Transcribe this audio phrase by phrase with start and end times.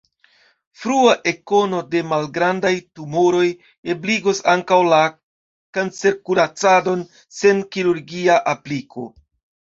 [0.83, 3.43] Frua ekkono de malgrandaj tumoroj
[3.93, 5.01] ebligos ankaŭ la
[5.79, 7.03] kancerkuracadon
[7.41, 9.05] sen kirurgia apliko.